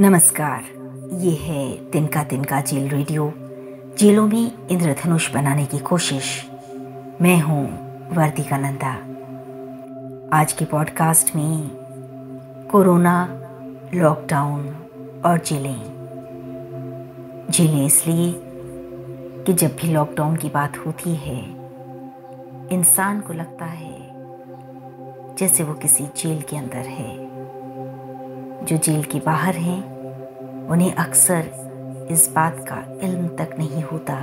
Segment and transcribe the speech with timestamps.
[0.00, 0.62] नमस्कार।
[1.14, 3.32] ये है तिनका तिनका जेल रेडियो।
[3.98, 6.50] जेलों में इंद्रधनुष बनाने की कोशिश।
[7.20, 7.64] मैं हूँ
[8.14, 8.92] वर्तिका नंदा।
[10.38, 11.70] आज के पॉडकास्ट में
[12.70, 13.28] कोरोना,
[13.94, 14.76] लॉकडाउन
[15.24, 15.82] और जेलें।
[17.50, 18.34] जेलें इसलिए
[19.44, 21.40] कि जब भी लॉकडाउन की बात होती है,
[22.72, 24.12] इंसान को लगता है
[25.36, 27.31] जैसे वो किसी जेल के अंदर है।
[28.62, 29.80] जो जेल के बाहर हैं,
[30.68, 34.14] उन्हें अक्सर इस बात का इल्म तक नहीं होता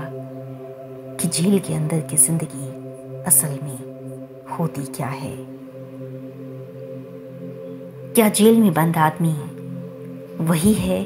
[1.15, 3.77] कि जेल के अंदर की ज़िंदगी असल में
[4.59, 5.35] होती क्या है।
[8.13, 9.33] क्या जेल में बंद आदमी
[10.43, 11.05] वही है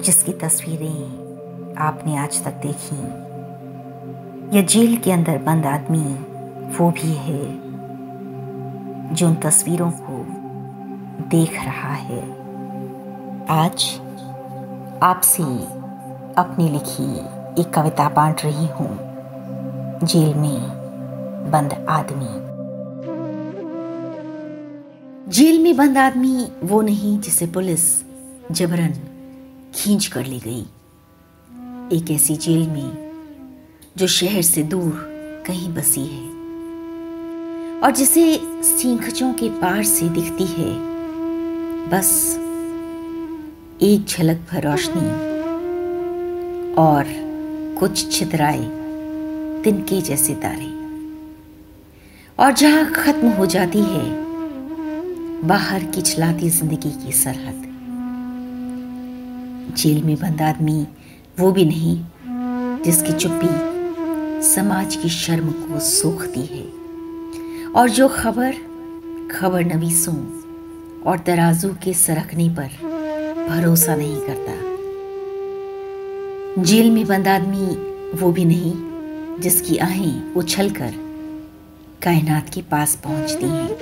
[0.00, 2.96] जिसकी तस्वीरें आपने आज तक देखी?
[4.56, 6.04] या जेल के अंदर बंद आदमी
[6.78, 7.42] वो भी है
[9.14, 10.35] जो उन तस्वीरों को
[11.26, 12.20] देख रहा है।
[13.50, 13.84] आज
[15.02, 15.42] आपसे
[16.34, 17.06] अपनी लिखी
[17.60, 18.98] एक कविता बांट रही हूँ।
[20.04, 20.60] जेल में
[21.50, 22.28] बंद आदमी।
[25.30, 28.02] जेल में बंद आदमी वो नहीं जिसे पुलिस
[28.52, 28.94] जबरन
[29.74, 30.66] खींच कर ले गई।
[31.98, 33.12] एक ऐसी जेल में
[33.96, 34.92] जो शहर से दूर
[35.46, 36.26] कहीं बसी है
[37.80, 40.95] और जिसे सीखचों के पार से दिखती है।
[41.90, 42.08] बस
[43.82, 45.08] एक झलक भर रोशनी
[46.74, 47.04] और
[47.78, 48.64] कुछ छितराए
[49.64, 50.70] तिनके जैसे तारे।
[52.38, 54.04] और जहाँ खत्म हो जाती है,
[55.48, 57.62] बाहर की चलाती ज़िंदगी की सरहद।
[59.76, 60.86] जेल में बंद आदमी
[61.40, 61.96] वो भी नहीं
[62.82, 66.64] जिसकी चुप्पी समाज की शर्म को सोखती है।
[67.72, 68.52] और जो खबर
[69.30, 70.35] खबर नवीसों
[71.06, 72.68] और तराजू के सरकने पर
[73.48, 74.56] भरोसा नहीं करता।
[76.62, 77.66] जेल में बंद आदमी
[78.18, 78.72] वो भी नहीं,
[79.40, 80.94] जिसकी आहें उछल कर
[82.02, 83.78] कायनात के पास पहुँचती हैं।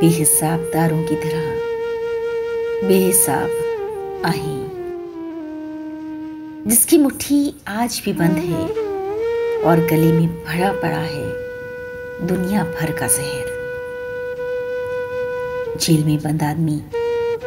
[0.00, 1.54] बेहिसाब तारों की तरह,
[2.88, 3.48] बेहिसाब
[4.24, 4.62] आहें।
[6.66, 8.66] जिसकी मुट्ठी आज भी बंद है
[9.62, 11.32] और गले में भरा पड़ा है
[12.26, 13.61] दुनिया भर का जहर।
[15.80, 16.82] जेल में बंद आदमी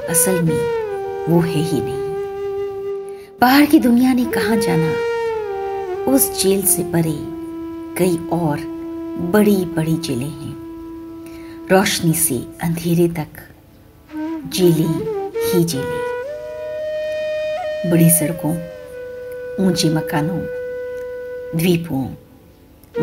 [0.10, 0.86] असल में
[1.30, 2.16] वो है ही नहीं।
[3.42, 4.94] बाहर की दुनिया ने कहा जाना?
[6.12, 7.18] उस जेल से परे
[7.98, 8.58] कई और
[9.32, 10.56] बड़ी बड़ी जेलें हैं।
[11.72, 13.28] रोशनी से अंधेरे तक
[14.50, 16.06] जेलें ही जेलें।
[17.92, 18.54] बड़ी सड़कों,
[19.66, 20.40] ऊँचे मकानों,
[21.60, 22.04] द्वीपों,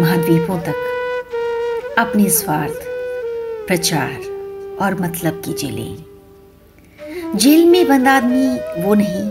[0.01, 0.75] महाद्वीपों तक
[1.99, 2.81] अपने स्वार्थ,
[3.67, 4.33] प्रचार
[4.81, 6.05] और मतलब की जेलें
[7.37, 8.47] जेल में बंद आदमी
[8.83, 9.31] वो नहीं,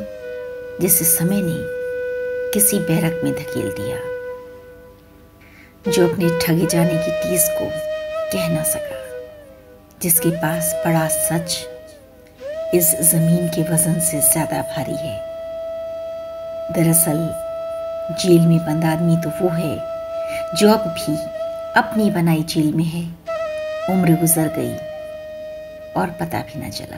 [0.82, 1.56] जिसे समय ने
[2.54, 3.98] किसी बैरक में धकेल दिया,
[5.92, 7.66] जो अपने ठगे जाने की तीस को
[8.34, 9.00] कह ना सका,
[10.02, 11.68] जिसके पास बड़ा सच
[12.76, 15.18] इस ज़मीन के वज़न से ज़्यादा भारी है।
[16.74, 17.36] दरअसल,
[18.22, 19.76] जेल में बंद आदमी तो वो है,
[20.56, 21.16] जो अब भी
[21.80, 23.04] अपनी बनाई जेल में है।
[23.90, 24.91] उम्र गुजर गई।
[25.98, 26.98] और पता भी ना चला।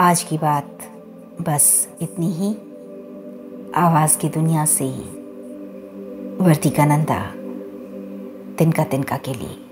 [0.00, 0.78] आज की बात
[1.40, 2.56] बस इतनी ही।
[3.74, 5.26] आवाज़ की दुनिया से ही।
[6.40, 7.32] वर्तिका नंदा
[8.56, 9.65] तिनका तिनका के लिए।